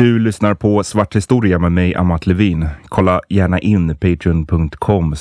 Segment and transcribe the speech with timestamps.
[0.00, 2.68] Du lyssnar på Svart historia med mig, Amat Levin.
[2.88, 5.16] Kolla gärna in patreon.com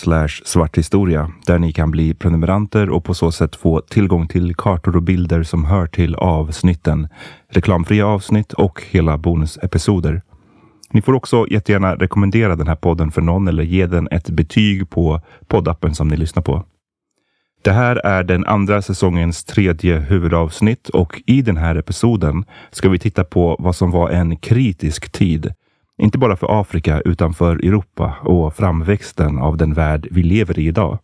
[0.45, 5.03] svarthistoria där ni kan bli prenumeranter och på så sätt få tillgång till kartor och
[5.03, 7.07] bilder som hör till avsnitten,
[7.49, 10.21] reklamfria avsnitt och hela bonusepisoder.
[10.91, 14.89] Ni får också jättegärna rekommendera den här podden för någon eller ge den ett betyg
[14.89, 16.63] på poddappen som ni lyssnar på.
[17.61, 22.99] Det här är den andra säsongens tredje huvudavsnitt och i den här episoden ska vi
[22.99, 25.53] titta på vad som var en kritisk tid.
[25.97, 30.67] Inte bara för Afrika utan för Europa och framväxten av den värld vi lever i
[30.67, 30.99] idag.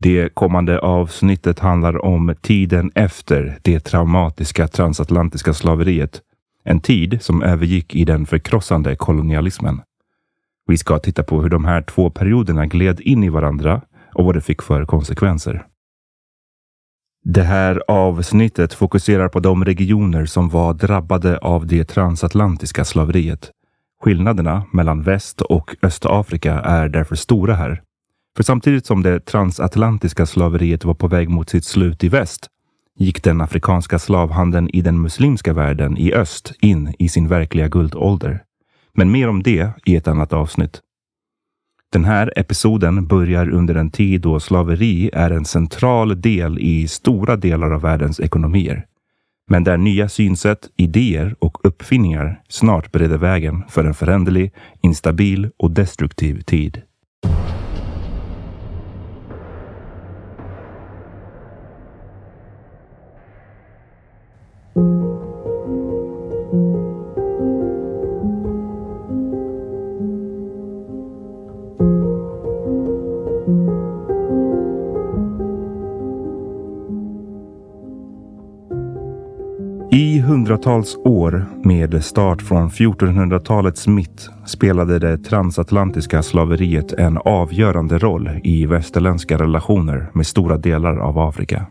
[0.00, 6.20] Det kommande avsnittet handlar om tiden efter det traumatiska transatlantiska slaveriet.
[6.64, 9.80] En tid som övergick i den förkrossande kolonialismen.
[10.66, 13.80] Vi ska titta på hur de här två perioderna gled in i varandra
[14.18, 15.66] och vad det fick för konsekvenser.
[17.24, 23.50] Det här avsnittet fokuserar på de regioner som var drabbade av det transatlantiska slaveriet.
[24.02, 27.82] Skillnaderna mellan Väst och Östafrika är därför stora här.
[28.36, 32.48] För samtidigt som det transatlantiska slaveriet var på väg mot sitt slut i väst
[32.98, 38.42] gick den afrikanska slavhandeln i den muslimska världen i öst in i sin verkliga guldålder.
[38.94, 40.80] Men mer om det i ett annat avsnitt.
[41.92, 47.36] Den här episoden börjar under en tid då slaveri är en central del i stora
[47.36, 48.86] delar av världens ekonomier.
[49.50, 55.70] Men där nya synsätt, idéer och uppfinningar snart bereder vägen för en föränderlig, instabil och
[55.70, 56.82] destruktiv tid.
[80.28, 88.66] Hundratals år med start från 1400-talets mitt spelade det transatlantiska slaveriet en avgörande roll i
[88.66, 91.66] västerländska relationer med stora delar av Afrika.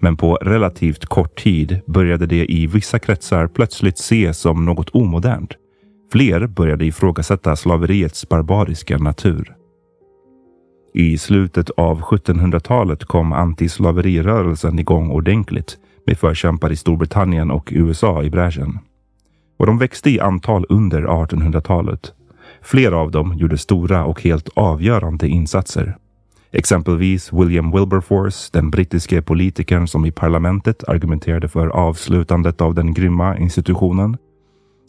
[0.00, 5.54] Men på relativt kort tid började det i vissa kretsar plötsligt ses som något omodernt.
[6.12, 9.54] Fler började ifrågasätta slaveriets barbariska natur.
[10.94, 18.30] I slutet av 1700-talet kom antislaverirörelsen igång ordentligt med förkämpar i Storbritannien och USA i
[18.30, 18.78] bräschen.
[19.56, 22.12] Och de växte i antal under 1800-talet.
[22.62, 25.96] Flera av dem gjorde stora och helt avgörande insatser.
[26.52, 33.38] Exempelvis William Wilberforce, den brittiske politikern som i parlamentet argumenterade för avslutandet av den grymma
[33.38, 34.16] institutionen.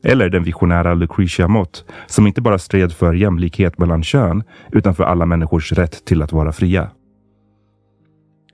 [0.03, 5.03] Eller den visionära Lucretia Mott som inte bara stred för jämlikhet mellan kön utan för
[5.03, 6.89] alla människors rätt till att vara fria.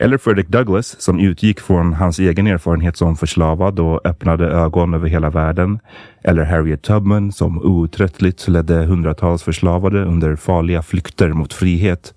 [0.04, 5.08] Eller Frederick Douglass som utgick från hans egen erfarenhet som förslavad och öppnade ögon över
[5.08, 5.80] hela världen.
[6.24, 12.14] Eller Harriet Tubman som outtröttligt ledde hundratals förslavade under farliga flykter mot frihet.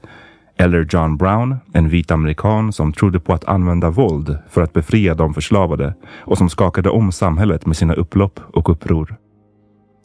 [0.59, 5.15] Eller John Brown, en vit amerikan som trodde på att använda våld för att befria
[5.15, 9.17] de förslavade och som skakade om samhället med sina upplopp och uppror.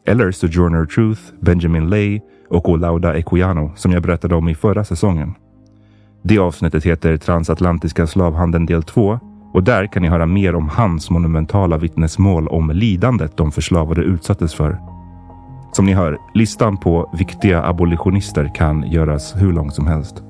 [0.06, 2.20] eller Sojourner Truth, Benjamin Lay
[2.50, 5.36] och Olauda Equiano som jag berättade om i förra säsongen.
[6.24, 9.20] Det avsnittet heter Transatlantiska slavhandeln del 2
[9.54, 14.54] och där kan ni höra mer om hans monumentala vittnesmål om lidandet de förslavade utsattes
[14.54, 14.78] för.
[15.72, 20.24] Som ni hör, listan på viktiga abolitionister kan göras hur lång som helst.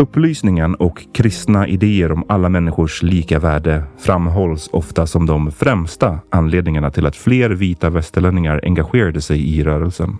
[0.00, 6.90] Upplysningen och kristna idéer om alla människors lika värde framhålls ofta som de främsta anledningarna
[6.90, 10.18] till att fler vita västerlänningar engagerade sig i rörelsen.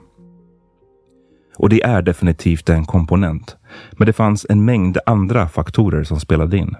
[1.56, 3.56] Och det är definitivt en komponent.
[3.92, 6.76] Men det fanns en mängd andra faktorer som spelade in.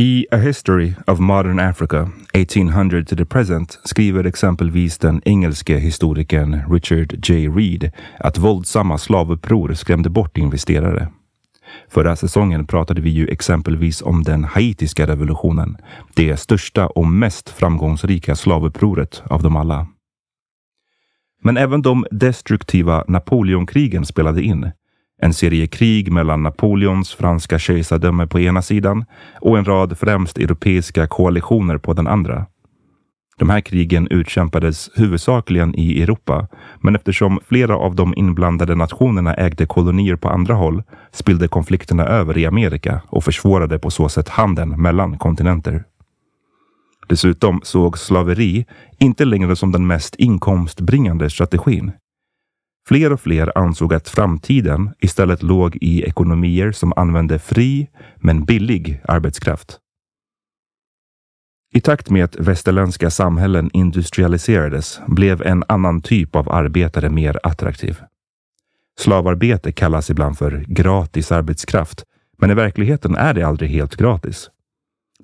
[0.00, 6.62] I A History of Modern Africa 1800 to the Present skriver exempelvis den engelske historikern
[6.70, 7.48] Richard J.
[7.48, 11.08] Reed att våldsamma slavuppror skrämde bort investerare.
[11.88, 15.76] Förra säsongen pratade vi ju exempelvis om den haitiska revolutionen,
[16.14, 19.86] det största och mest framgångsrika slavupproret av dem alla.
[21.42, 24.70] Men även de destruktiva Napoleonkrigen spelade in.
[25.20, 29.04] En serie krig mellan Napoleons franska kejsardöme på ena sidan
[29.40, 32.46] och en rad främst europeiska koalitioner på den andra.
[33.38, 36.48] De här krigen utkämpades huvudsakligen i Europa,
[36.80, 40.82] men eftersom flera av de inblandade nationerna ägde kolonier på andra håll
[41.12, 45.84] spillde konflikterna över i Amerika och försvårade på så sätt handeln mellan kontinenter.
[47.08, 48.66] Dessutom såg slaveri
[48.98, 51.92] inte längre som den mest inkomstbringande strategin.
[52.88, 59.00] Fler och fler ansåg att framtiden istället låg i ekonomier som använde fri men billig
[59.04, 59.78] arbetskraft.
[61.74, 68.00] I takt med att västerländska samhällen industrialiserades blev en annan typ av arbetare mer attraktiv.
[68.98, 72.04] Slavarbete kallas ibland för gratis arbetskraft,
[72.38, 74.50] men i verkligheten är det aldrig helt gratis.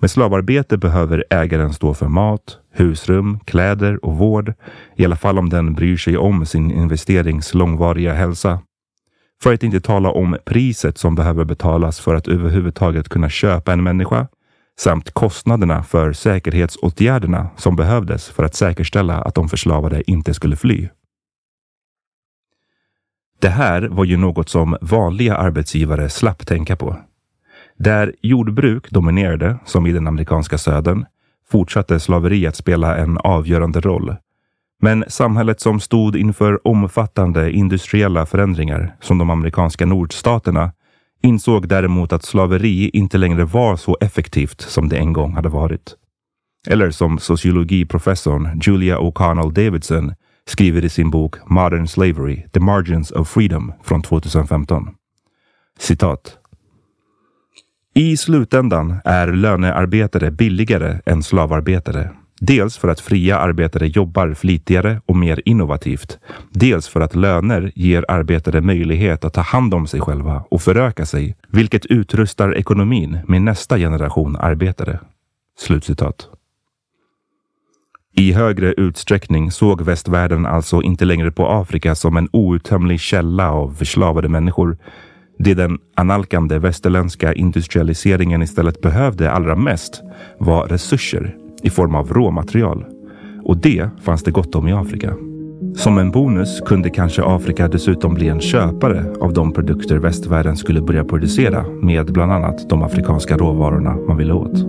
[0.00, 4.54] Med slavarbete behöver ägaren stå för mat, husrum, kläder och vård,
[4.96, 8.60] i alla fall om den bryr sig om sin investerings långvariga hälsa.
[9.42, 13.82] För att inte tala om priset som behöver betalas för att överhuvudtaget kunna köpa en
[13.82, 14.28] människa
[14.78, 20.88] samt kostnaderna för säkerhetsåtgärderna som behövdes för att säkerställa att de förslavade inte skulle fly.
[23.40, 26.96] Det här var ju något som vanliga arbetsgivare slapp tänka på.
[27.78, 31.04] Där jordbruk dominerade, som i den amerikanska södern,
[31.50, 34.16] fortsatte slaveri att spela en avgörande roll.
[34.82, 40.72] Men samhället som stod inför omfattande industriella förändringar, som de amerikanska nordstaterna,
[41.22, 45.96] insåg däremot att slaveri inte längre var så effektivt som det en gång hade varit.
[46.68, 50.14] Eller som sociologiprofessorn Julia O'Connell Davidson
[50.46, 54.88] skriver i sin bok Modern Slavery, The Margins of Freedom från 2015.
[55.78, 56.38] Citat.
[57.96, 62.10] I slutändan är lönearbetare billigare än slavarbetare.
[62.40, 66.18] Dels för att fria arbetare jobbar flitigare och mer innovativt.
[66.50, 71.06] Dels för att löner ger arbetare möjlighet att ta hand om sig själva och föröka
[71.06, 75.00] sig, vilket utrustar ekonomin med nästa generation arbetare.
[75.58, 76.28] Slutcitat.
[78.16, 83.74] I högre utsträckning såg västvärlden alltså inte längre på Afrika som en outtömlig källa av
[83.74, 84.76] förslavade människor
[85.38, 90.02] det den analkande västerländska industrialiseringen istället behövde allra mest
[90.38, 92.84] var resurser i form av råmaterial.
[93.44, 95.14] Och det fanns det gott om i Afrika.
[95.76, 100.80] Som en bonus kunde kanske Afrika dessutom bli en köpare av de produkter västvärlden skulle
[100.80, 104.66] börja producera med bland annat de afrikanska råvarorna man ville åt.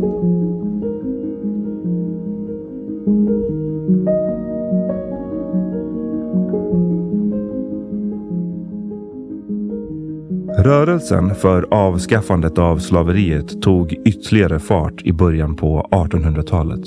[10.65, 16.81] Rörelsen för avskaffandet av slaveriet tog ytterligare fart i början på 1800-talet.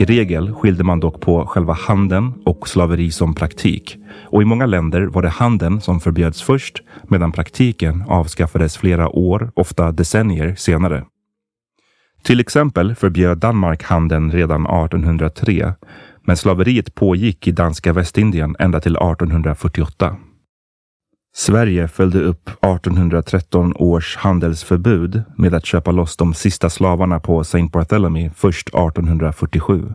[0.00, 3.96] I regel skilde man dock på själva handeln och slaveri som praktik.
[4.24, 9.50] Och i många länder var det handeln som förbjöds först medan praktiken avskaffades flera år,
[9.54, 11.04] ofta decennier senare.
[12.22, 15.74] Till exempel förbjöd Danmark handeln redan 1803,
[16.24, 20.16] men slaveriet pågick i danska Västindien ända till 1848.
[21.38, 27.68] Sverige följde upp 1813 års handelsförbud med att köpa loss de sista slavarna på St.
[27.72, 29.88] Barthélemy först 1847.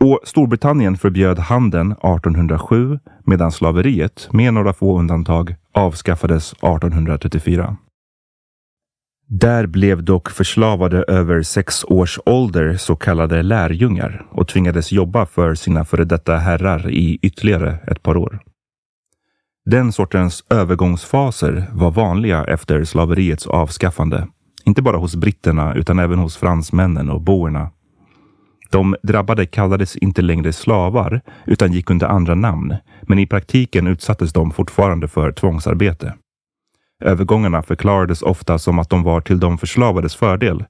[0.00, 7.76] Och Storbritannien förbjöd handeln 1807 medan slaveriet, med några få undantag, avskaffades 1834.
[9.28, 15.54] Där blev dock förslavade över sex års ålder så kallade lärjungar och tvingades jobba för
[15.54, 18.40] sina före detta herrar i ytterligare ett par år.
[19.70, 24.28] Den sortens övergångsfaser var vanliga efter slaveriets avskaffande.
[24.64, 27.70] Inte bara hos britterna utan även hos fransmännen och boerna.
[28.70, 34.32] De drabbade kallades inte längre slavar utan gick under andra namn, men i praktiken utsattes
[34.32, 36.14] de fortfarande för tvångsarbete.
[37.04, 40.64] Övergångarna förklarades ofta som att de var till de förslavades fördel.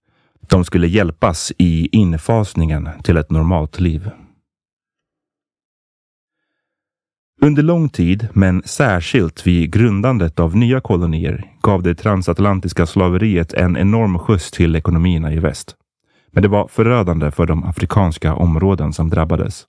[0.49, 4.11] De skulle hjälpas i infasningen till ett normalt liv.
[7.43, 13.77] Under lång tid, men särskilt vid grundandet av nya kolonier, gav det transatlantiska slaveriet en
[13.77, 15.75] enorm skjuts till ekonomierna i väst.
[16.31, 19.65] Men det var förödande för de afrikanska områden som drabbades.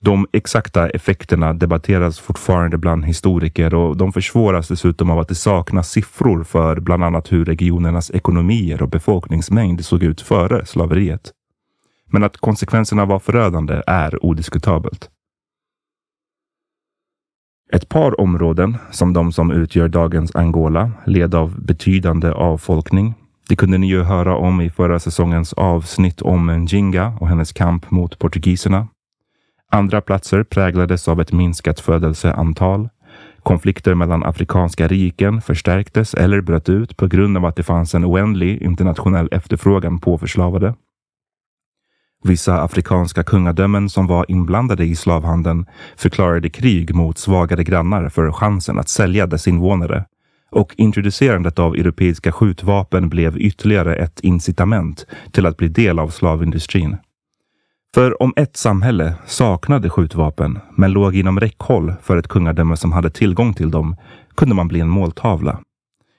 [0.00, 5.90] De exakta effekterna debatteras fortfarande bland historiker och de försvåras dessutom av att det saknas
[5.90, 11.32] siffror för bland annat hur regionernas ekonomier och befolkningsmängd såg ut före slaveriet.
[12.10, 15.10] Men att konsekvenserna var förödande är odiskutabelt.
[17.72, 23.14] Ett par områden, som de som utgör dagens Angola, led av betydande avfolkning.
[23.48, 27.90] Det kunde ni ju höra om i förra säsongens avsnitt om Njinga och hennes kamp
[27.90, 28.88] mot portugiserna.
[29.70, 32.88] Andra platser präglades av ett minskat födelseantal.
[33.42, 38.04] Konflikter mellan afrikanska riken förstärktes eller bröt ut på grund av att det fanns en
[38.04, 40.74] oändlig internationell efterfrågan på förslavade.
[42.26, 45.66] Vissa afrikanska kungadömen som var inblandade i slavhandeln
[45.96, 50.04] förklarade krig mot svagare grannar för chansen att sälja dess invånare.
[50.50, 56.96] Och introducerandet av europeiska skjutvapen blev ytterligare ett incitament till att bli del av slavindustrin.
[57.94, 63.10] För om ett samhälle saknade skjutvapen, men låg inom räckhåll för ett kungadöme som hade
[63.10, 63.96] tillgång till dem,
[64.34, 65.58] kunde man bli en måltavla.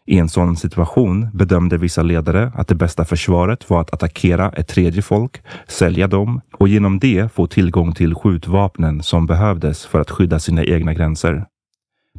[0.10, 4.68] I en sån situation bedömde vissa ledare att det bästa försvaret var att attackera ett
[4.68, 10.12] tredje folk, sälja dem och genom det få tillgång till skjutvapnen som behövdes för att
[10.12, 11.46] skydda sina egna gränser.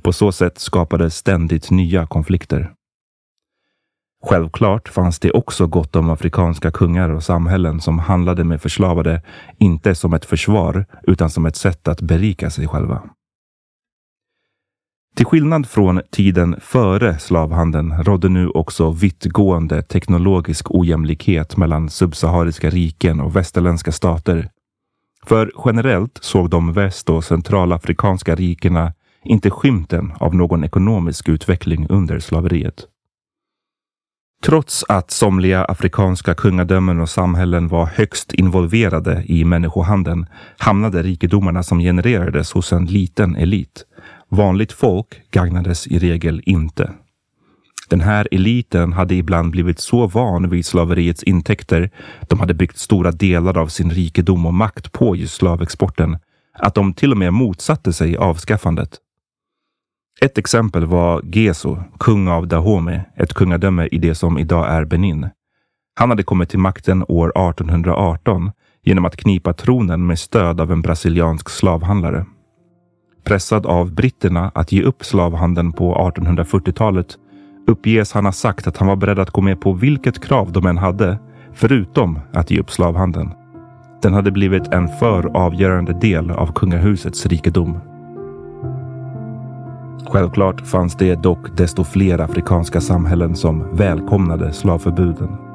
[0.03, 2.73] På så sätt skapades ständigt nya konflikter.
[4.27, 9.23] Självklart fanns det också gott om afrikanska kungar och samhällen som handlade med förslavade,
[9.59, 13.03] inte som ett försvar, utan som ett sätt att berika sig själva.
[15.19, 23.21] Till skillnad från tiden före slavhandeln rådde nu också vittgående teknologisk ojämlikhet mellan subsahariska riken
[23.21, 24.49] och västerländska stater.
[25.27, 28.93] För generellt såg de väst och centralafrikanska rikena
[29.25, 32.87] inte skymten av någon ekonomisk utveckling under slaveriet.
[34.43, 40.27] Trots att somliga afrikanska kungadömen och samhällen var högst involverade i människohandeln
[40.59, 43.85] hamnade rikedomarna som genererades hos en liten elit.
[44.29, 46.93] Vanligt folk gagnades i regel inte.
[47.89, 51.91] Den här eliten hade ibland blivit så van vid slaveriets intäkter,
[52.29, 56.19] de hade byggt stora delar av sin rikedom och makt på just slavexporten,
[56.53, 58.99] att de till och med motsatte sig avskaffandet.
[60.21, 65.29] Ett exempel var Geso, kung av Dahomey, ett kungadöme i det som idag är Benin.
[65.95, 68.51] Han hade kommit till makten år 1818
[68.83, 72.27] genom att knipa tronen med stöd av en brasiliansk slavhandlare.
[73.29, 77.07] Pressad av britterna att ge upp slavhandeln på 1840-talet
[77.67, 80.67] uppges han ha sagt att han var beredd att gå med på vilket krav de
[80.67, 81.19] än hade,
[81.53, 83.31] förutom att ge upp slavhandeln.
[84.03, 87.79] Den hade blivit en för avgörande del av kungahusets rikedom.
[90.07, 95.48] Självklart fanns det dock desto fler afrikanska samhällen som välkomnade slavförbuden.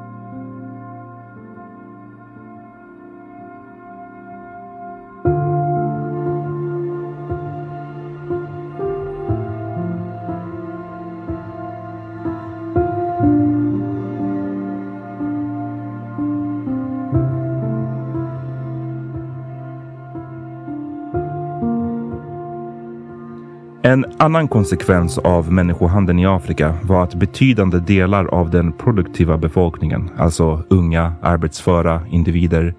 [23.86, 30.10] En annan konsekvens av människohandeln i Afrika var att betydande delar av den produktiva befolkningen,
[30.16, 32.74] alltså unga, arbetsföra individer,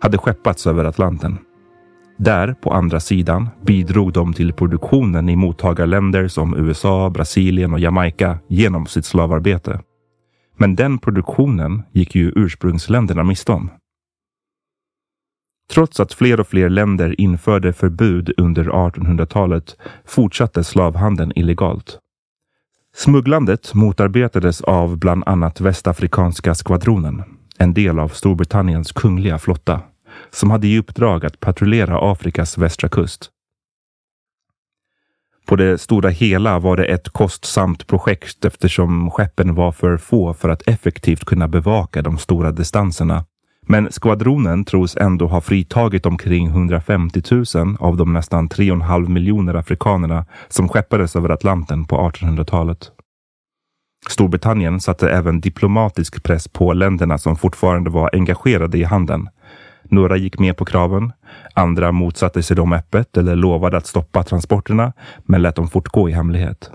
[0.00, 1.38] hade skeppats över Atlanten.
[2.16, 8.38] Där, på andra sidan, bidrog de till produktionen i mottagarländer som USA, Brasilien och Jamaica
[8.48, 9.80] genom sitt slavarbete.
[10.56, 13.70] Men den produktionen gick ju ursprungsländerna miste om.
[15.72, 21.98] Trots att fler och fler länder införde förbud under 1800-talet fortsatte slavhandeln illegalt.
[22.96, 27.24] Smugglandet motarbetades av bland annat Västafrikanska skvadronen,
[27.58, 29.80] en del av Storbritanniens kungliga flotta,
[30.30, 33.30] som hade i uppdrag att patrullera Afrikas västra kust.
[35.46, 40.48] På det stora hela var det ett kostsamt projekt eftersom skeppen var för få för
[40.48, 43.24] att effektivt kunna bevaka de stora distanserna.
[43.70, 47.22] Men skvadronen tros ändå ha fritagit omkring 150
[47.54, 52.90] 000 av de nästan 3,5 miljoner afrikanerna som skeppades över Atlanten på 1800-talet.
[54.08, 59.28] Storbritannien satte även diplomatisk press på länderna som fortfarande var engagerade i handeln.
[59.82, 61.12] Några gick med på kraven.
[61.54, 64.92] Andra motsatte sig dem öppet eller lovade att stoppa transporterna,
[65.24, 66.70] men lät dem fortgå i hemlighet.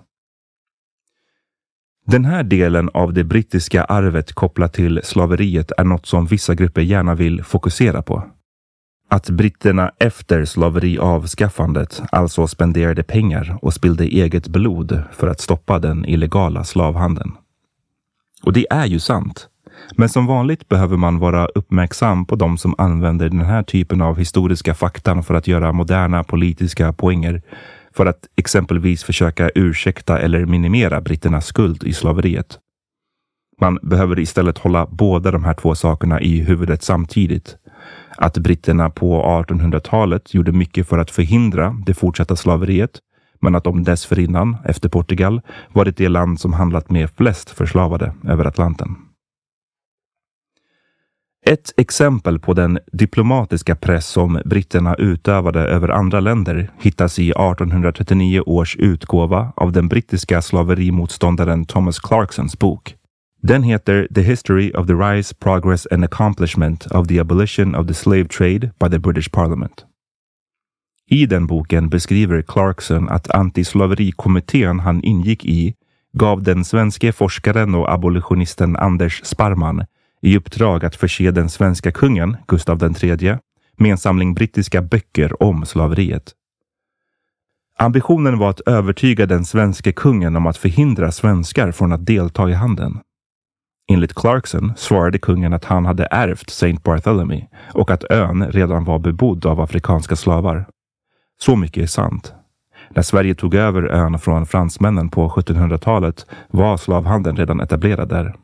[2.05, 6.81] Den här delen av det brittiska arvet kopplat till slaveriet är något som vissa grupper
[6.81, 8.23] gärna vill fokusera på.
[9.09, 16.05] Att britterna efter slaveriavskaffandet alltså spenderade pengar och spillde eget blod för att stoppa den
[16.05, 17.31] illegala slavhandeln.
[18.43, 19.49] Och det är ju sant.
[19.97, 24.17] Men som vanligt behöver man vara uppmärksam på de som använder den här typen av
[24.17, 27.41] historiska fakta för att göra moderna politiska poänger
[27.95, 32.59] för att exempelvis försöka ursäkta eller minimera britternas skuld i slaveriet.
[33.61, 37.57] Man behöver istället hålla båda de här två sakerna i huvudet samtidigt.
[38.17, 42.99] Att britterna på 1800-talet gjorde mycket för att förhindra det fortsatta slaveriet,
[43.41, 45.41] men att de dessförinnan, efter Portugal,
[45.73, 48.95] varit det land som handlat med flest förslavade över Atlanten.
[51.45, 58.41] Ett exempel på den diplomatiska press som britterna utövade över andra länder hittas i 1839
[58.45, 62.95] års utgåva av den brittiska slaverimotståndaren Thomas Clarksons bok.
[63.41, 67.93] Den heter The History of the Rise, Progress and Accomplishment of the Abolition of the
[67.93, 69.85] Slave Trade by the British Parliament.
[71.09, 75.73] I den boken beskriver Clarkson att antislaverikommittén han ingick i
[76.13, 79.85] gav den svenske forskaren och abolitionisten Anders Sparman
[80.23, 83.37] i uppdrag att förse den svenska kungen, Gustav III,
[83.77, 86.31] med en samling brittiska böcker om slaveriet.
[87.77, 92.53] Ambitionen var att övertyga den svenska kungen om att förhindra svenskar från att delta i
[92.53, 92.99] handeln.
[93.91, 96.77] Enligt Clarkson svarade kungen att han hade ärvt St.
[96.83, 100.65] Bartholomew och att ön redan var bebodd av afrikanska slavar.
[101.41, 102.33] Så mycket är sant.
[102.89, 108.35] När Sverige tog över ön från fransmännen på 1700-talet var slavhandeln redan etablerad där.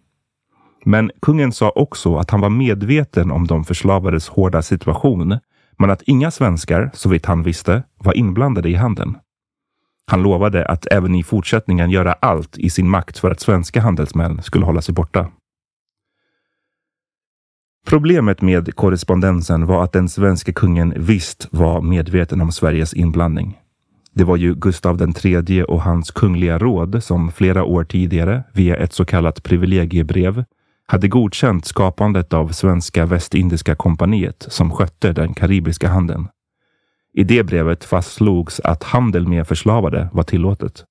[0.85, 5.39] Men kungen sa också att han var medveten om de förslavades hårda situation,
[5.77, 9.17] men att inga svenskar, så vitt han visste, var inblandade i handeln.
[10.05, 14.41] Han lovade att även i fortsättningen göra allt i sin makt för att svenska handelsmän
[14.43, 15.27] skulle hålla sig borta.
[17.87, 23.59] Problemet med korrespondensen var att den svenska kungen visst var medveten om Sveriges inblandning.
[24.13, 28.93] Det var ju Gustav III och hans kungliga råd som flera år tidigare via ett
[28.93, 30.43] så kallat privilegiebrev
[30.89, 36.27] hade godkänt skapandet av Svenska Västindiska kompaniet som skötte den karibiska handeln.
[37.13, 40.85] I det brevet fastslogs att handel med förslavade var tillåtet.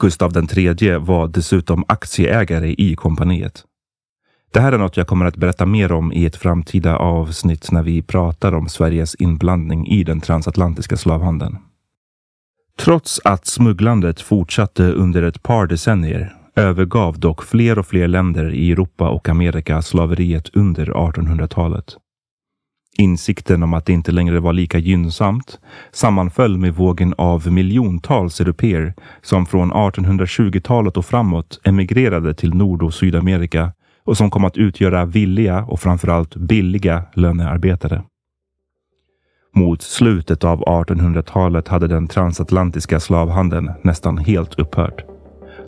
[0.00, 3.64] Gustav III var dessutom aktieägare i kompaniet.
[4.52, 7.82] Det här är något jag kommer att berätta mer om i ett framtida avsnitt när
[7.82, 11.58] vi pratar om Sveriges inblandning i den transatlantiska slavhandeln.
[12.78, 18.72] Trots att smugglandet fortsatte under ett par decennier övergav dock fler och fler länder i
[18.72, 21.96] Europa och Amerika slaveriet under 1800-talet.
[22.98, 25.58] Insikten om att det inte längre var lika gynnsamt
[25.92, 32.94] sammanföll med vågen av miljontals europeer som från 1820-talet och framåt emigrerade till Nord och
[32.94, 33.72] Sydamerika
[34.04, 38.02] och som kom att utgöra villiga och framförallt billiga lönearbetare.
[39.54, 45.07] Mot slutet av 1800-talet hade den transatlantiska slavhandeln nästan helt upphört.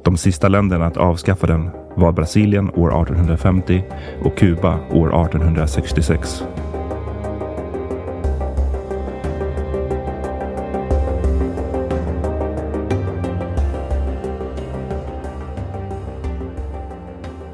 [0.02, 3.84] De sista länderna att avskaffa den var Brasilien år 1850
[4.24, 6.42] och Kuba år 1866.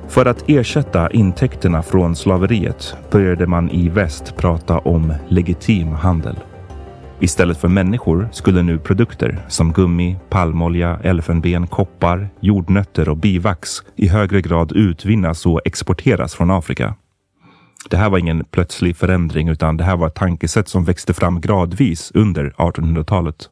[0.09, 6.37] För att ersätta intäkterna från slaveriet började man i väst prata om legitim handel.
[7.20, 14.09] Istället för människor skulle nu produkter som gummi, palmolja, elfenben, koppar, jordnötter och bivax i
[14.09, 16.94] högre grad utvinnas och exporteras från Afrika.
[17.90, 21.40] Det här var ingen plötslig förändring utan det här var ett tankesätt som växte fram
[21.40, 23.48] gradvis under 1800-talet.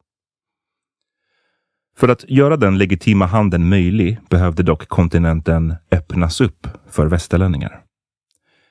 [1.96, 7.83] För att göra den legitima handeln möjlig behövde dock kontinenten öppnas upp för västerlänningar.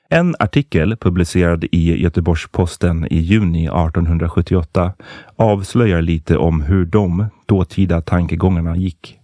[0.08, 4.92] En artikel publicerad i Göteborgs-Posten i juni 1878
[5.36, 9.18] avslöjar lite om hur de dåtida tankegångarna gick.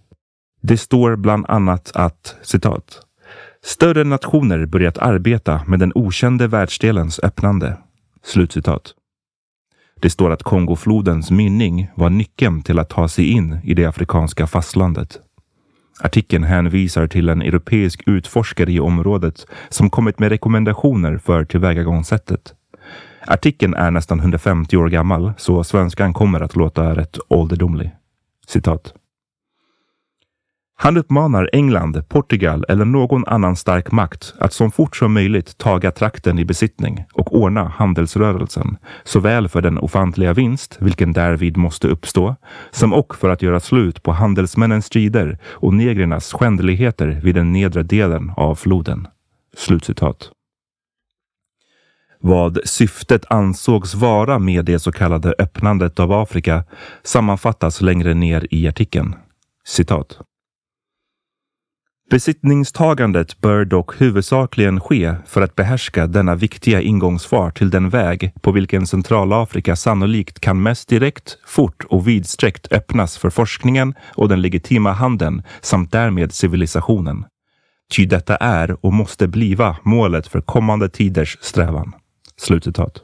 [0.61, 3.01] Det står bland annat att citat.
[3.63, 7.77] Större nationer börjat arbeta med den okände världsdelens öppnande.
[8.23, 8.93] Slutcitat.
[10.01, 14.47] Det står att Kongoflodens mynning var nyckeln till att ta sig in i det afrikanska
[14.47, 15.19] fastlandet.
[16.03, 22.53] Artikeln hänvisar till en europeisk utforskare i området som kommit med rekommendationer för tillvägagångssättet.
[23.27, 27.91] Artikeln är nästan 150 år gammal, så svenskan kommer att låta rätt ålderdomlig.
[28.47, 28.93] Citat.
[30.83, 35.91] Han uppmanar England, Portugal eller någon annan stark makt att som fort som möjligt taga
[35.91, 42.35] trakten i besittning och ordna handelsrörelsen, såväl för den ofantliga vinst, vilken därvid måste uppstå,
[42.71, 47.83] som och för att göra slut på handelsmännens strider och negrernas skändligheter vid den nedre
[47.83, 49.07] delen av floden.
[49.57, 50.29] Slutcitat.
[52.19, 56.63] Vad syftet ansågs vara med det så kallade öppnandet av Afrika
[57.03, 59.15] sammanfattas längre ner i artikeln.
[59.65, 60.19] Citat.
[62.11, 68.51] Besittningstagandet bör dock huvudsakligen ske för att behärska denna viktiga ingångsfart till den väg på
[68.51, 74.91] vilken Centralafrika sannolikt kan mest direkt, fort och vidsträckt öppnas för forskningen och den legitima
[74.91, 77.25] handeln samt därmed civilisationen.
[77.95, 81.95] Ty detta är och måste bliva målet för kommande tiders strävan.
[82.37, 83.01] Slutcitat.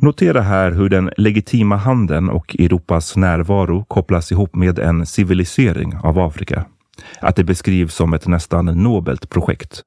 [0.00, 6.18] Notera här hur den legitima handeln och Europas närvaro kopplas ihop med en civilisering av
[6.18, 6.66] Afrika
[7.20, 9.82] att det beskrivs som ett nästan nobelt projekt.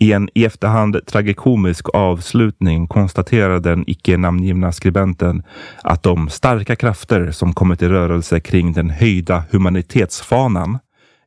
[0.00, 5.42] I en i efterhand tragikomisk avslutning konstaterar den icke namngivna skribenten
[5.82, 10.78] att de starka krafter som kommit i rörelse kring den höjda humanitetsfanan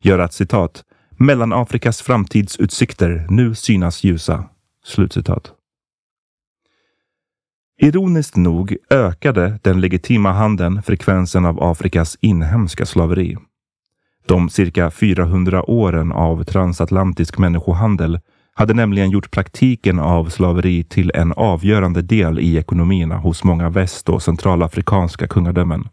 [0.02, 0.84] gör att citat
[1.18, 4.50] Mellanafrikas framtidsutsikter nu synas ljusa.
[4.86, 5.54] Slutcitat.
[7.82, 13.38] Ironiskt nog ökade den legitima handeln frekvensen av Afrikas inhemska slaveri.
[14.26, 18.20] De cirka 400 åren av transatlantisk människohandel
[18.56, 24.10] hade nämligen gjort praktiken av slaveri till en avgörande del i ekonomierna hos många väst
[24.10, 25.88] och centralafrikanska kungadömen.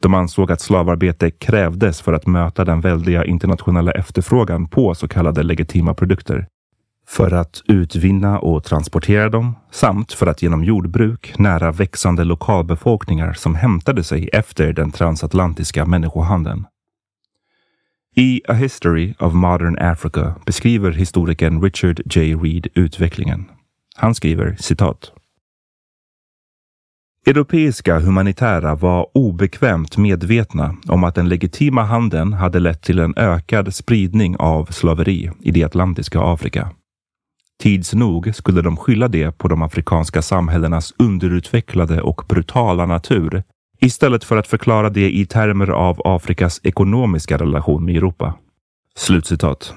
[0.00, 5.42] De ansåg att slavarbete krävdes för att möta den väldiga internationella efterfrågan på så kallade
[5.42, 6.46] legitima produkter.
[7.08, 13.54] För att utvinna och transportera dem samt för att genom jordbruk nära växande lokalbefolkningar som
[13.54, 16.66] hämtade sig efter den transatlantiska människohandeln.
[18.16, 22.34] I A History of Modern Africa beskriver historikern Richard J.
[22.34, 23.44] Reed utvecklingen.
[23.96, 25.12] Han skriver citat.
[27.26, 33.74] Europeiska humanitära var obekvämt medvetna om att den legitima handeln hade lett till en ökad
[33.74, 36.70] spridning av slaveri i det atlantiska Afrika.
[37.62, 43.42] Tids nog skulle de skylla det på de afrikanska samhällenas underutvecklade och brutala natur
[43.84, 48.34] istället för att förklara det i termer av Afrikas ekonomiska relation med Europa.
[48.96, 49.74] Slutcitat.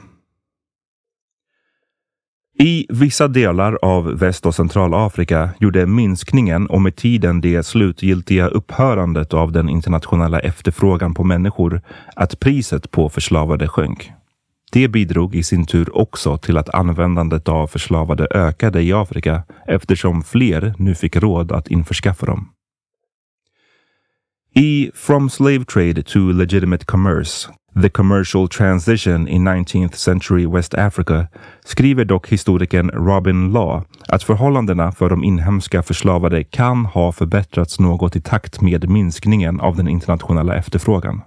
[2.60, 9.34] I vissa delar av Väst och Centralafrika gjorde minskningen och med tiden det slutgiltiga upphörandet
[9.34, 11.82] av den internationella efterfrågan på människor
[12.15, 14.12] att priset på förslavade sjönk.
[14.72, 20.24] Det bidrog i sin tur också till att användandet av förslavade ökade i Afrika eftersom
[20.24, 22.50] fler nu fick råd att införskaffa dem.
[24.60, 27.50] I From Slave Trade to Legitimate Commerce
[27.82, 31.28] The Commercial Transition in 19th Century West Africa
[31.65, 38.15] skriver dock historikern Robin Law att förhållandena för de inhemska förslavade kan ha förbättrats något
[38.15, 41.22] i takt med minskningen av den internationella efterfrågan.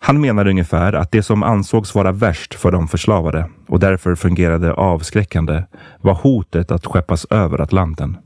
[0.00, 4.72] Han menar ungefär att det som ansågs vara värst för de förslavade och därför fungerade
[4.72, 5.62] avskräckande
[6.00, 8.16] var hotet att skeppas över Atlanten.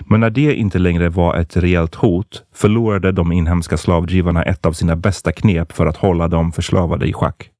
[0.00, 4.72] Men när det inte längre var ett reellt hot förlorade de inhemska slavdrivarna ett av
[4.72, 7.50] sina bästa knep för att hålla de förslavade i schack.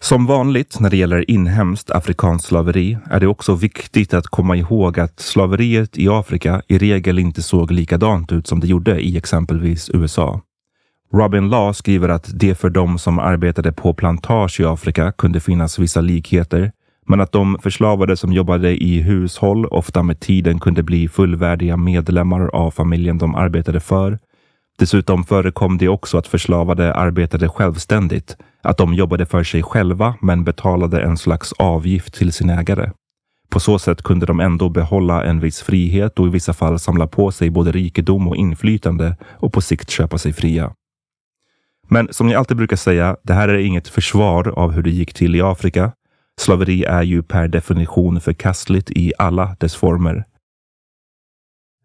[0.00, 5.00] Som vanligt när det gäller inhemskt afrikanskt slaveri är det också viktigt att komma ihåg
[5.00, 9.90] att slaveriet i Afrika i regel inte såg likadant ut som det gjorde i exempelvis
[9.94, 10.40] USA.
[11.12, 15.78] Robin Law skriver att det för de som arbetade på plantage i Afrika kunde finnas
[15.78, 16.72] vissa likheter,
[17.06, 22.50] men att de förslavade som jobbade i hushåll ofta med tiden kunde bli fullvärdiga medlemmar
[22.52, 24.18] av familjen de arbetade för.
[24.78, 30.44] Dessutom förekom det också att förslavade arbetade självständigt, att de jobbade för sig själva men
[30.44, 32.90] betalade en slags avgift till sin ägare.
[33.48, 37.06] På så sätt kunde de ändå behålla en viss frihet och i vissa fall samla
[37.06, 40.72] på sig både rikedom och inflytande och på sikt köpa sig fria.
[41.88, 45.14] Men som jag alltid brukar säga, det här är inget försvar av hur det gick
[45.14, 45.92] till i Afrika.
[46.40, 50.24] Slaveri är ju per definition förkastligt i alla dess former.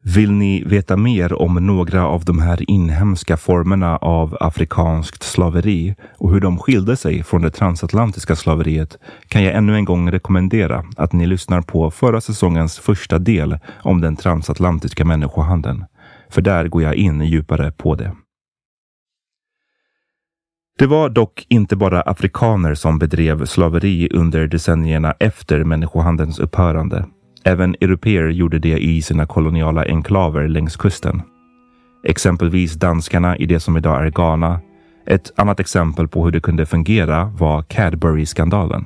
[0.04, 6.32] Vill ni veta mer om några av de här inhemska formerna av afrikanskt slaveri och
[6.32, 11.14] hur de skilde sig från det transatlantiska slaveriet kan jag ännu en gång rekommendera att
[11.14, 15.86] ni lyssnar på förra säsongens första del om den transatlantiska människohandeln.
[16.30, 18.12] För där går jag in djupare på det.
[20.82, 27.06] Det var dock inte bara afrikaner som bedrev slaveri under decennierna efter människohandelns upphörande.
[27.44, 31.22] Även europeer gjorde det i sina koloniala enklaver längs kusten.
[32.08, 34.60] Exempelvis danskarna i det som idag är Ghana.
[35.06, 38.86] Ett annat exempel på hur det kunde fungera var Cadbury-skandalen.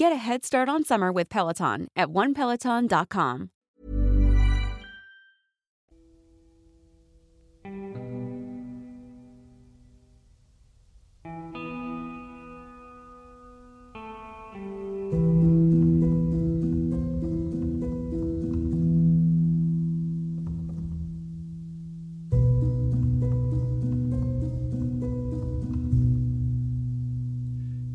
[0.00, 3.50] Get a head start on summer with Peloton at onepeloton.com.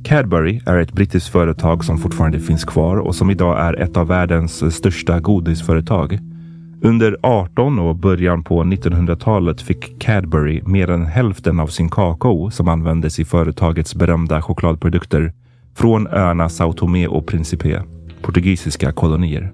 [0.06, 4.08] Cadbury är ett brittiskt företag som fortfarande finns kvar och som idag är ett av
[4.08, 6.20] världens största godisföretag.
[6.82, 12.68] Under 18 och början på 1900-talet fick Cadbury mer än hälften av sin kakao som
[12.68, 15.34] användes i företagets berömda chokladprodukter
[15.76, 17.84] från öarna Sao Tomé och Principe,
[18.22, 19.54] portugisiska kolonier.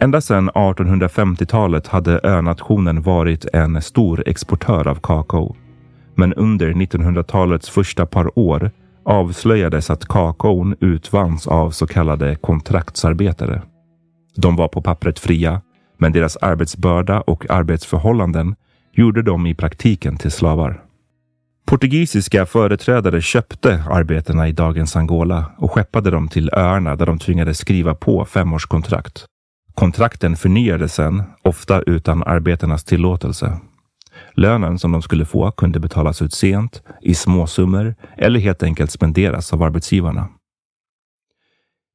[0.00, 5.56] Ända sedan 1850-talet hade önationen varit en stor exportör av kakao.
[6.14, 8.70] Men under 1900-talets första par år
[9.04, 13.62] avslöjades att kakaon utvanns av så kallade kontraktsarbetare.
[14.36, 15.60] De var på pappret fria,
[15.98, 18.54] men deras arbetsbörda och arbetsförhållanden
[18.92, 20.82] gjorde dem i praktiken till slavar.
[21.66, 27.58] Portugisiska företrädare köpte arbetarna i dagens Angola och skeppade dem till öarna där de tvingades
[27.58, 29.26] skriva på femårskontrakt.
[29.74, 33.58] Kontrakten förnyades sen, ofta utan arbetarnas tillåtelse.
[34.34, 39.52] Lönen som de skulle få kunde betalas ut sent, i småsummor eller helt enkelt spenderas
[39.52, 40.28] av arbetsgivarna.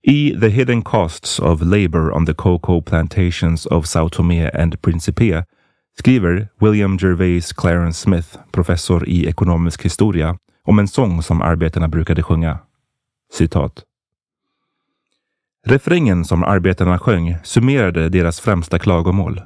[0.07, 5.43] I The Hidden Costs of Labour on the Cocoa Plantations of Sao Tomé and Principe
[5.99, 12.23] skriver William Gervais Clarence Smith, professor i ekonomisk historia, om en sång som arbetarna brukade
[12.23, 12.59] sjunga.
[13.33, 13.83] Citat.
[15.67, 19.41] Refrängen som arbetarna sjöng summerade deras främsta klagomål.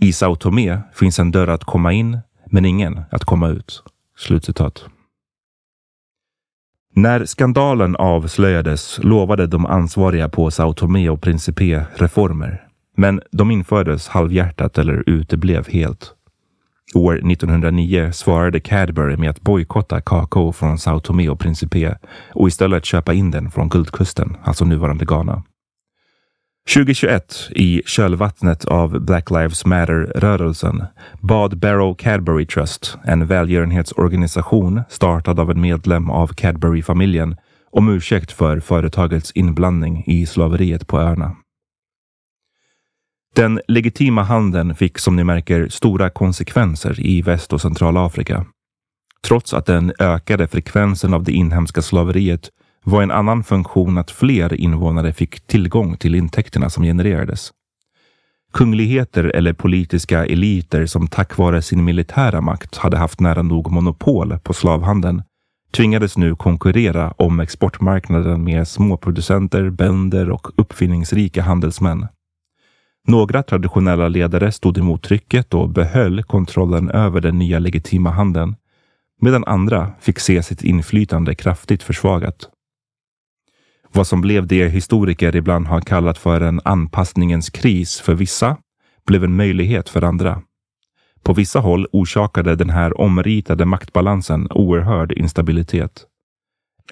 [0.00, 2.18] I Sao Tomé finns en dörr att komma in,
[2.50, 3.82] men ingen att komma ut.
[4.18, 4.84] Slutcitat.
[6.94, 12.66] När skandalen avslöjades lovade de ansvariga på Sao Tomé och Principe reformer.
[12.96, 16.14] Men de infördes halvhjärtat eller uteblev helt.
[16.94, 21.98] År 1909 svarade Cadbury med att bojkotta kakao från Sao Tomé och Principe
[22.34, 25.42] och istället köpa in den från Guldkusten, alltså nuvarande Ghana.
[26.68, 30.84] 2021, i kölvattnet av Black Lives Matter-rörelsen,
[31.20, 37.36] bad Barrow Cadbury Trust, en välgörenhetsorganisation startad av en medlem av Cadbury-familjen,
[37.70, 41.36] om ursäkt för företagets inblandning i slaveriet på öarna.
[43.34, 48.46] Den legitima handeln fick som ni märker stora konsekvenser i Väst och Centralafrika.
[49.26, 52.50] Trots att den ökade frekvensen av det inhemska slaveriet
[52.84, 57.52] var en annan funktion att fler invånare fick tillgång till intäkterna som genererades.
[58.52, 64.38] Kungligheter eller politiska eliter som tack vare sin militära makt hade haft nära nog monopol
[64.38, 65.22] på slavhandeln
[65.72, 72.06] tvingades nu konkurrera om exportmarknaden med småproducenter, bönder och uppfinningsrika handelsmän.
[73.08, 78.56] Några traditionella ledare stod emot trycket och behöll kontrollen över den nya legitima handeln,
[79.20, 82.48] medan andra fick se sitt inflytande kraftigt försvagat.
[83.94, 88.56] Vad som blev det historiker ibland har kallat för en anpassningens kris för vissa
[89.06, 90.42] blev en möjlighet för andra.
[91.22, 96.06] På vissa håll orsakade den här omritade maktbalansen oerhörd instabilitet.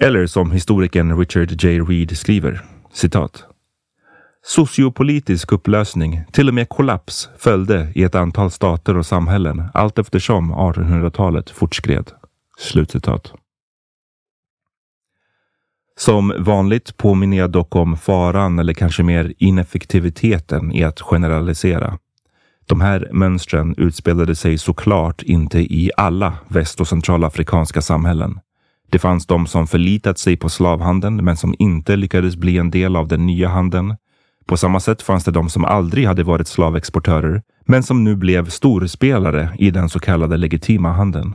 [0.01, 1.81] Eller som historikern Richard J.
[1.81, 3.45] Reed skriver, citat.
[4.43, 10.55] Sociopolitisk upplösning, till och med kollaps, följde i ett antal stater och samhällen allt eftersom
[10.55, 12.11] 1800-talet fortskred.
[12.59, 13.33] Slutcitat.
[16.01, 21.99] Som vanligt påminner jag dock om faran eller kanske mer ineffektiviteten i att generalisera.
[22.67, 28.41] De här mönstren utspelade sig såklart inte i alla väst och centralafrikanska samhällen.
[28.91, 32.97] Det fanns de som förlitat sig på slavhandeln men som inte lyckades bli en del
[32.97, 33.97] av den nya handeln.
[34.47, 38.49] På samma sätt fanns det de som aldrig hade varit slavexportörer men som nu blev
[38.49, 41.35] storspelare i den så kallade legitima handeln.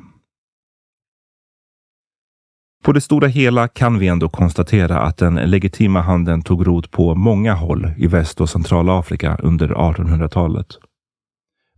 [2.85, 7.15] På det stora hela kan vi ändå konstatera att den legitima handeln tog rot på
[7.15, 10.67] många håll i Väst och Centralafrika under 1800-talet.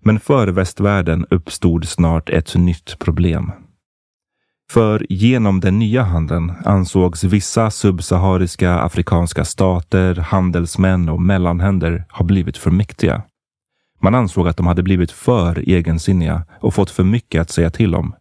[0.04, 3.52] Men för västvärlden uppstod snart ett nytt problem.
[4.72, 12.58] För genom den nya handeln ansågs vissa subsahariska afrikanska stater, handelsmän och mellanhänder ha blivit
[12.58, 13.22] för mäktiga.
[14.02, 17.96] Man ansåg att de hade blivit för egensinniga och fått för mycket att säga till
[17.96, 18.14] om.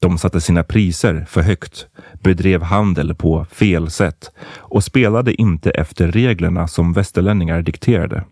[0.00, 1.86] De satte sina priser för högt,
[2.22, 8.24] bedrev handel på fel sätt och spelade inte efter reglerna som västerlänningar dikterade.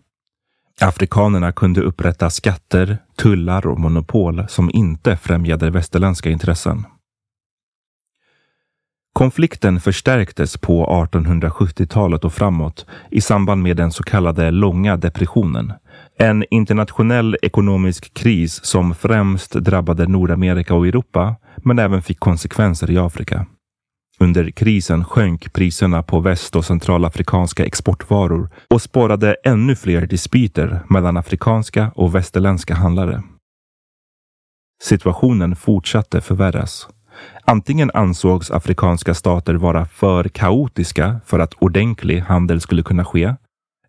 [0.81, 6.85] Afrikanerna kunde upprätta skatter, tullar och monopol som inte främjade västerländska intressen.
[9.13, 15.73] Konflikten förstärktes på 1870-talet och framåt i samband med den så kallade långa depressionen.
[16.17, 22.97] En internationell ekonomisk kris som främst drabbade Nordamerika och Europa, men även fick konsekvenser i
[22.97, 23.45] Afrika.
[24.19, 31.17] Under krisen sjönk priserna på väst och centralafrikanska exportvaror och spårade ännu fler dispyter mellan
[31.17, 33.23] afrikanska och västerländska handlare.
[34.83, 36.87] Situationen fortsatte förvärras.
[37.45, 43.35] Antingen ansågs afrikanska stater vara för kaotiska för att ordentlig handel skulle kunna ske.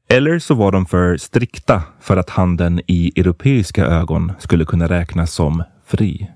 [0.08, 5.32] Eller så var de för strikta för att handeln i europeiska ögon skulle kunna räknas
[5.32, 6.30] som fri.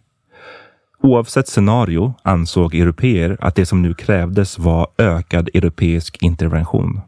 [1.02, 7.00] Oavsett scenario ansåg europeer att det som nu krävdes var ökad europeisk intervention.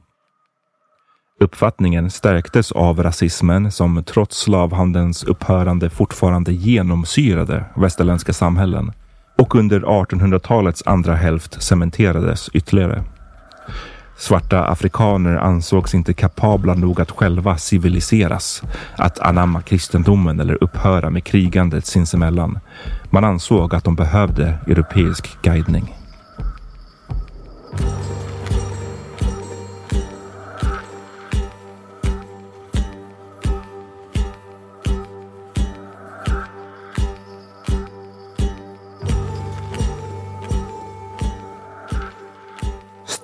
[1.41, 8.93] Uppfattningen stärktes av rasismen som trots slavhandelns upphörande fortfarande genomsyrade västerländska samhällen
[9.41, 13.05] och under 1800-talets andra hälft cementerades ytterligare.
[14.17, 18.63] Svarta afrikaner ansågs inte kapabla nog att själva civiliseras,
[18.97, 22.59] att anamma kristendomen eller upphöra med krigandet sinsemellan.
[23.11, 26.00] Man ansåg att de behövde europeisk guidning.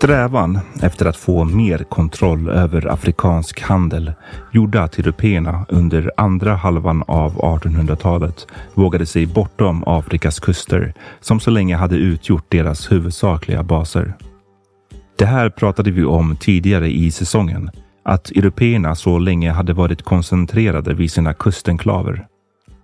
[0.06, 4.12] Strävan efter att få mer kontroll över afrikansk handel
[4.52, 11.50] gjorde att européerna under andra halvan av 1800-talet vågade sig bortom Afrikas kuster som så
[11.50, 14.14] länge hade utgjort deras huvudsakliga baser.
[15.18, 17.70] Det här pratade vi om tidigare i säsongen,
[18.04, 22.26] att européerna så länge hade varit koncentrerade vid sina kustenklaver.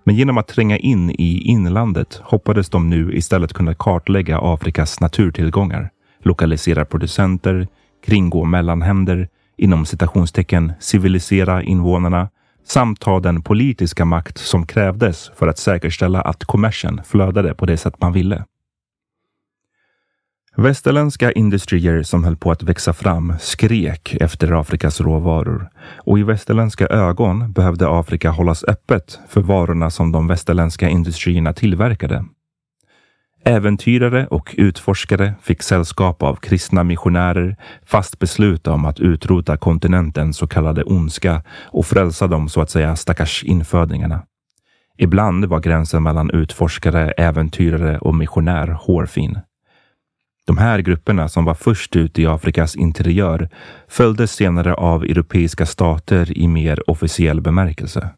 [0.03, 5.92] Men genom att tränga in i inlandet hoppades de nu istället kunna kartlägga Afrikas naturtillgångar
[6.25, 7.67] lokalisera producenter,
[8.05, 12.29] kringgå mellanhänder, inom citationstecken civilisera invånarna
[12.65, 17.77] samt ta den politiska makt som krävdes för att säkerställa att kommersen flödade på det
[17.77, 18.45] sätt man ville.
[20.55, 26.87] Västerländska industrier som höll på att växa fram skrek efter Afrikas råvaror och i västerländska
[26.87, 32.25] ögon behövde Afrika hållas öppet för varorna som de västerländska industrierna tillverkade.
[33.45, 40.47] Äventyrare och utforskare fick sällskap av kristna missionärer fast beslutna om att utrota kontinentens så
[40.47, 44.23] kallade ondska och frälsa de så att säga stackars infödingarna.
[44.97, 49.39] Ibland var gränsen mellan utforskare, äventyrare och missionär hårfin.
[50.47, 53.49] De här grupperna som var först ut i Afrikas interiör
[53.87, 58.09] följdes senare av europeiska stater i mer officiell bemärkelse.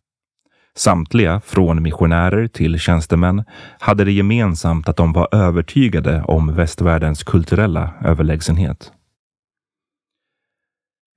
[0.77, 3.43] Samtliga, från missionärer till tjänstemän,
[3.79, 8.91] hade det gemensamt att de var övertygade om västvärldens kulturella överlägsenhet.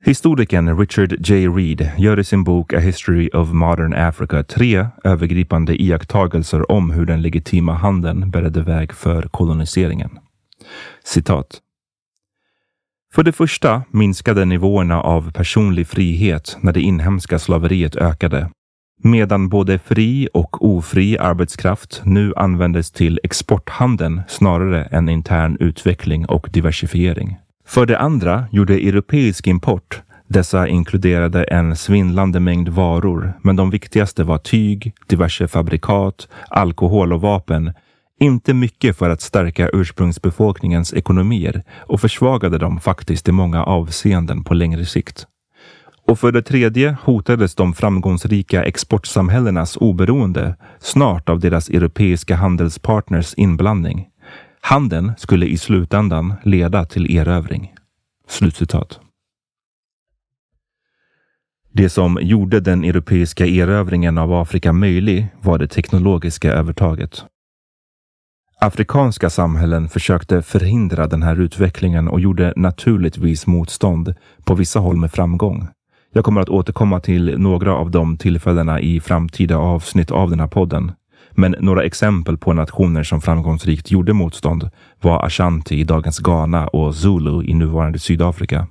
[0.05, 1.49] Historikern Richard J.
[1.49, 7.07] Reed gör i sin bok A History of Modern Africa tre övergripande iakttagelser om hur
[7.07, 10.18] den legitima handeln beredde väg för koloniseringen.
[11.05, 11.61] Citat.
[13.14, 18.50] För det första minskade nivåerna av personlig frihet när det inhemska slaveriet ökade
[18.99, 26.49] medan både fri och ofri arbetskraft nu användes till exporthandeln snarare än intern utveckling och
[26.53, 27.37] diversifiering.
[27.67, 34.25] För det andra gjorde europeisk import Dessa inkluderade en svindlande mängd varor, men de viktigaste
[34.25, 37.73] var tyg, diverse fabrikat, alkohol och vapen.
[38.21, 44.55] Inte mycket för att stärka ursprungsbefolkningens ekonomier och försvagade dem faktiskt i många avseenden på
[44.55, 45.27] längre sikt.
[46.09, 54.09] Och för det tredje hotades de framgångsrika exportsamhällenas oberoende snart av deras europeiska handelspartners inblandning.
[54.61, 57.75] Handeln skulle i slutändan leda till erövring.
[58.29, 59.00] Slutcitat.
[61.73, 67.25] Det som gjorde den europeiska erövringen av Afrika möjlig var det teknologiska övertaget.
[68.61, 75.13] Afrikanska samhällen försökte förhindra den här utvecklingen och gjorde naturligtvis motstånd, på vissa håll med
[75.13, 75.69] framgång.
[76.19, 80.46] Jag kommer att återkomma till några av de tillfällena i framtida avsnitt av den här
[80.46, 80.92] podden.
[81.31, 86.94] Men några exempel på nationer som framgångsrikt gjorde motstånd var Ashanti i dagens Ghana och
[86.94, 88.66] Zulu i nuvarande Sydafrika.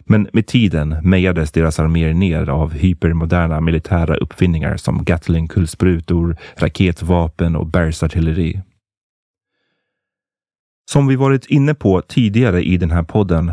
[0.00, 7.66] Men med tiden mejades deras arméer ner av hypermoderna militära uppfinningar som Gatling-kulsprutor, raketvapen och
[7.66, 8.60] bergsartilleri.
[10.90, 13.52] Som vi varit inne på tidigare i den här podden,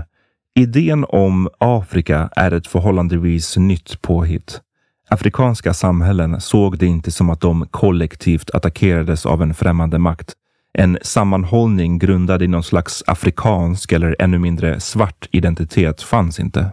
[0.58, 4.62] idén om Afrika är ett förhållandevis nytt påhitt.
[5.10, 10.34] Afrikanska samhällen såg det inte som att de kollektivt attackerades av en främmande makt.
[10.74, 16.72] En sammanhållning grundad i någon slags afrikansk eller ännu mindre svart identitet fanns inte.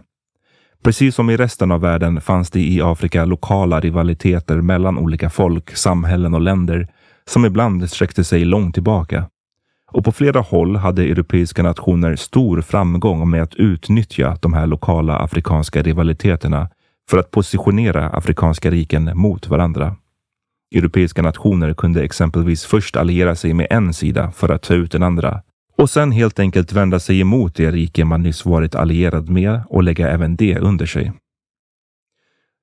[0.83, 5.75] Precis som i resten av världen fanns det i Afrika lokala rivaliteter mellan olika folk,
[5.75, 6.87] samhällen och länder
[7.29, 9.25] som ibland sträckte sig långt tillbaka.
[9.95, 15.17] Och på flera håll hade europeiska nationer stor framgång med att utnyttja de här lokala
[15.17, 16.69] afrikanska rivaliteterna
[17.09, 19.95] för att positionera afrikanska riken mot varandra.
[20.75, 25.03] Europeiska nationer kunde exempelvis först alliera sig med en sida för att ta ut den
[25.03, 25.41] andra
[25.77, 29.83] och sen helt enkelt vända sig emot det rike man nyss varit allierad med och
[29.83, 31.11] lägga även det under sig.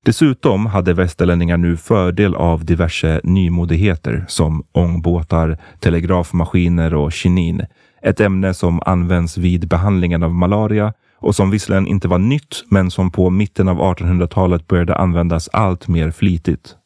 [0.04, 7.66] Dessutom hade västerlänningar nu fördel av diverse nymodigheter som ångbåtar, telegrafmaskiner och kinin.
[8.02, 12.90] Ett ämne som används vid behandlingen av malaria och som visserligen inte var nytt, men
[12.90, 16.76] som på mitten av 1800-talet började användas allt mer flitigt.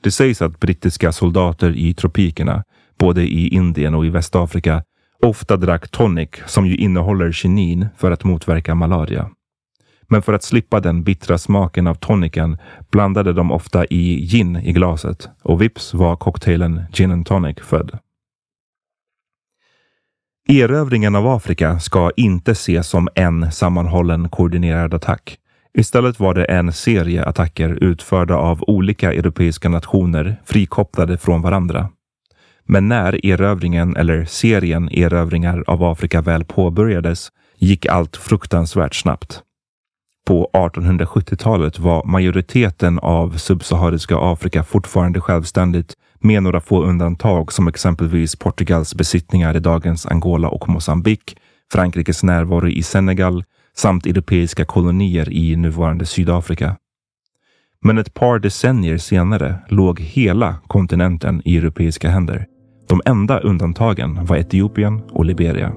[0.00, 2.64] Det sägs att brittiska soldater i tropikerna,
[2.98, 4.82] både i Indien och i Västafrika,
[5.22, 9.30] ofta drack tonic som ju innehåller kinin för att motverka malaria.
[10.12, 12.58] Men för att slippa den bittra smaken av tonicen
[12.90, 17.98] blandade de ofta i gin i glaset och vips var cocktailen gin and tonic född.
[20.48, 25.38] Erövringen av Afrika ska inte ses som en sammanhållen koordinerad attack.
[25.78, 31.88] Istället var det en serie attacker utförda av olika europeiska nationer frikopplade från varandra.
[32.64, 39.42] Men när erövringen eller serien erövringar av Afrika väl påbörjades gick allt fruktansvärt snabbt.
[40.26, 48.36] På 1870-talet var majoriteten av subsahariska Afrika fortfarande självständigt med några få undantag som exempelvis
[48.36, 51.36] Portugals besittningar i dagens Angola och Mosambik,
[51.72, 53.44] Frankrikes närvaro i Senegal
[53.76, 56.76] samt europeiska kolonier i nuvarande Sydafrika.
[57.84, 62.46] Men ett par decennier senare låg hela kontinenten i europeiska händer.
[62.88, 65.72] De enda undantagen var Etiopien och Liberia.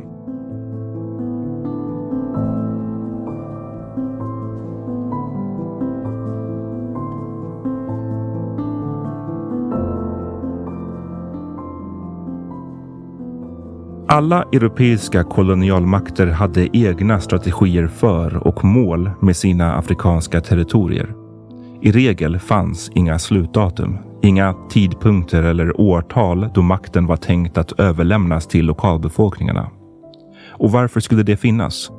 [14.08, 21.14] Alla europeiska kolonialmakter hade egna strategier för och mål med sina afrikanska territorier.
[21.82, 28.48] I regel fanns inga slutdatum, inga tidpunkter eller årtal då makten var tänkt att överlämnas
[28.48, 29.70] till lokalbefolkningarna.
[30.50, 31.92] Och varför skulle det finnas?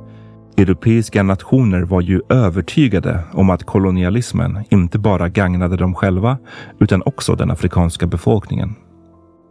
[0.57, 6.37] Europeiska nationer var ju övertygade om att kolonialismen inte bara gagnade dem själva
[6.79, 8.75] utan också den afrikanska befolkningen.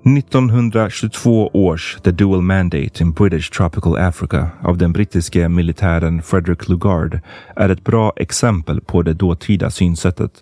[0.06, 7.20] 1922 års The Dual Mandate in British Tropical Africa av den brittiske militären Frederick Lugard
[7.56, 10.32] är ett bra exempel på det dåtida synsättet.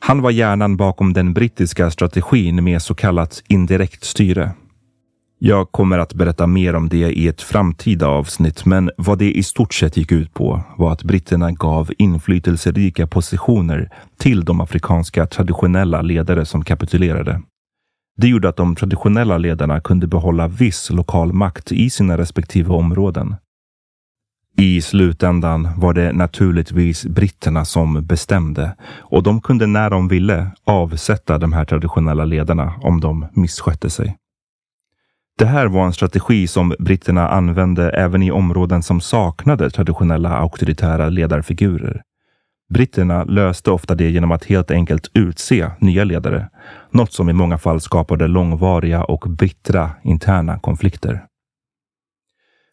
[0.00, 4.54] Han var hjärnan bakom den brittiska strategin med så kallat indirekt styre.
[5.38, 9.42] Jag kommer att berätta mer om det i ett framtida avsnitt, men vad det i
[9.42, 16.02] stort sett gick ut på var att britterna gav inflytelserika positioner till de afrikanska traditionella
[16.02, 17.42] ledare som kapitulerade.
[18.16, 23.36] Det gjorde att de traditionella ledarna kunde behålla viss lokal makt i sina respektive områden.
[24.58, 31.38] I slutändan var det naturligtvis britterna som bestämde och de kunde när de ville avsätta
[31.38, 34.16] de här traditionella ledarna om de misskötte sig.
[35.38, 41.08] Det här var en strategi som britterna använde även i områden som saknade traditionella auktoritära
[41.08, 42.02] ledarfigurer.
[42.68, 46.48] Britterna löste ofta det genom att helt enkelt utse nya ledare,
[46.90, 51.24] något som i många fall skapade långvariga och bittra interna konflikter.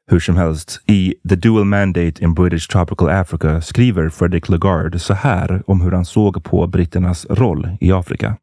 [0.08, 5.14] Hur som helst, i The Dual Mandate in British Tropical Africa skriver Frederick Lagarde så
[5.14, 8.38] här om hur han såg på britternas roll i Afrika.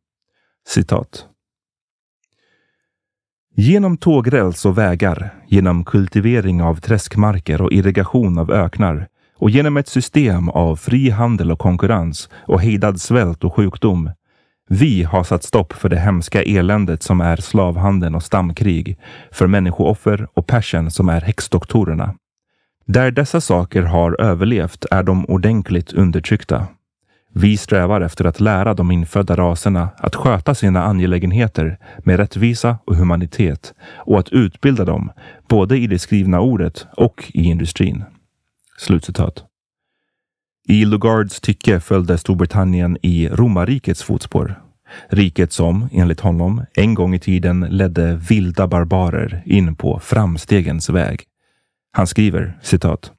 [0.68, 1.26] Citat.
[3.56, 9.08] Genom tågräls och vägar, genom kultivering av träskmarker och irrigation av öknar
[9.40, 14.10] och genom ett system av fri handel och konkurrens och hejdad svält och sjukdom.
[14.68, 18.98] Vi har satt stopp för det hemska eländet som är slavhandeln och stamkrig,
[19.30, 22.14] för människooffer och persen som är häxdoktorerna.
[22.86, 26.66] Där dessa saker har överlevt är de ordentligt undertryckta.
[27.34, 32.96] Vi strävar efter att lära de infödda raserna att sköta sina angelägenheter med rättvisa och
[32.96, 35.12] humanitet och att utbilda dem
[35.48, 38.04] både i det skrivna ordet och i industrin.
[38.80, 39.44] Slutcitat.
[40.68, 44.62] I Lugards tycke följde Storbritannien i romarrikets fotspår.
[45.08, 51.22] Riket som, enligt honom, en gång i tiden ledde vilda barbarer in på framstegens väg.
[51.92, 53.12] Han skriver citat.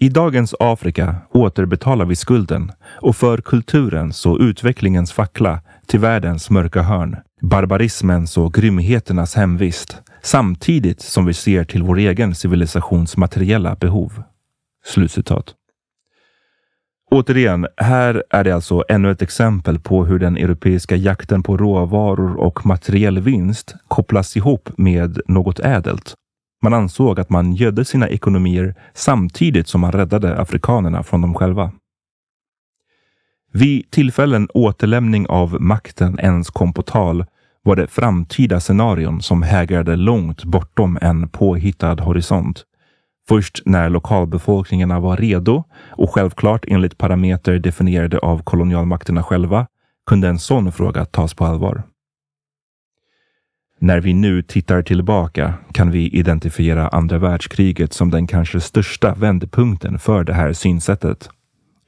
[0.00, 6.82] I dagens Afrika återbetalar vi skulden och för kulturens och utvecklingens fackla till världens mörka
[6.82, 14.22] hörn, barbarismens och grymheternas hemvist, samtidigt som vi ser till vår egen civilisations materiella behov.
[14.90, 15.54] Slutcitat.
[17.10, 22.36] Återigen, här är det alltså ännu ett exempel på hur den europeiska jakten på råvaror
[22.36, 26.14] och materiell vinst kopplas ihop med något ädelt.
[26.62, 31.72] Man ansåg att man gödde sina ekonomier samtidigt som man räddade afrikanerna från dem själva.
[33.52, 37.24] Vid tillfällen återlämning av makten ens kom på tal
[37.62, 42.64] var det framtida scenarion som hägrade långt bortom en påhittad horisont.
[43.30, 49.66] Först när lokalbefolkningarna var redo och självklart enligt parametrar definierade av kolonialmakterna själva
[50.06, 51.82] kunde en sån fråga tas på allvar.
[53.78, 59.98] När vi nu tittar tillbaka kan vi identifiera andra världskriget som den kanske största vändpunkten
[59.98, 61.30] för det här synsättet.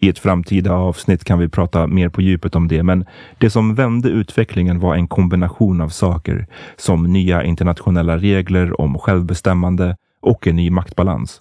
[0.01, 3.05] I ett framtida avsnitt kan vi prata mer på djupet om det, men
[3.39, 9.97] det som vände utvecklingen var en kombination av saker som nya internationella regler om självbestämmande
[10.23, 11.41] och en ny maktbalans.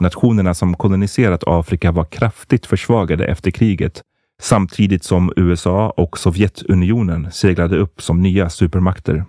[0.00, 4.02] Nationerna som koloniserat Afrika var kraftigt försvagade efter kriget
[4.40, 9.24] samtidigt som USA och Sovjetunionen seglade upp som nya supermakter.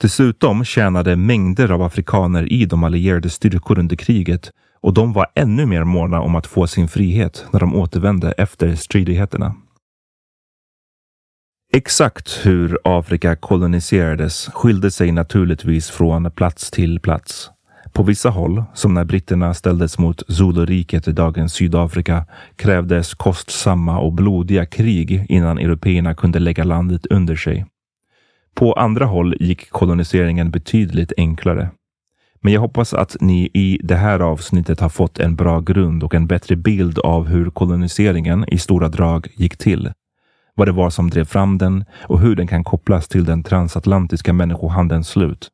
[0.00, 5.66] Dessutom tjänade mängder av afrikaner i de allierade styrkor under kriget och de var ännu
[5.66, 9.54] mer måna om att få sin frihet när de återvände efter stridigheterna.
[11.74, 17.50] Exakt hur Afrika koloniserades skilde sig naturligtvis från plats till plats.
[17.92, 24.12] På vissa håll, som när britterna ställdes mot Zuluriket i dagens Sydafrika, krävdes kostsamma och
[24.12, 27.66] blodiga krig innan européerna kunde lägga landet under sig.
[28.54, 31.70] På andra håll gick koloniseringen betydligt enklare.
[32.40, 36.14] Men jag hoppas att ni i det här avsnittet har fått en bra grund och
[36.14, 39.92] en bättre bild av hur koloniseringen i stora drag gick till.
[40.56, 44.32] Vad det var som drev fram den och hur den kan kopplas till den transatlantiska
[44.32, 45.50] människohandelns slut.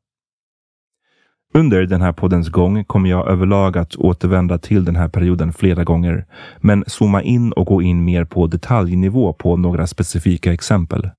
[1.54, 5.84] Under den här poddens gång kommer jag överlag att återvända till den här perioden flera
[5.84, 6.26] gånger,
[6.60, 11.10] men zooma in och gå in mer på detaljnivå på några specifika exempel.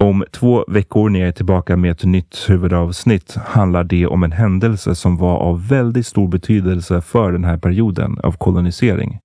[0.00, 4.32] Om två veckor när jag är tillbaka med ett nytt huvudavsnitt handlar det om en
[4.32, 9.18] händelse som var av väldigt stor betydelse för den här perioden av kolonisering,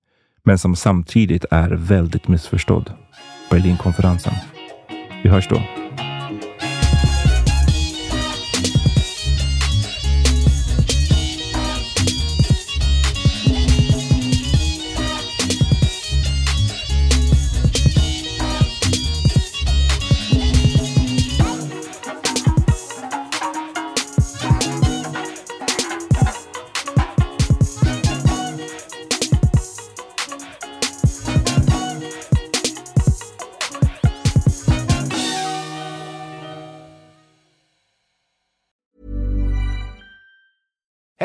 [0.44, 2.90] men som samtidigt är väldigt missförstådd.
[3.50, 4.32] Berlinkonferensen.
[5.22, 5.62] Vi hörs då.